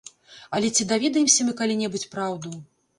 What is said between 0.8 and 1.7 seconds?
даведаемся мы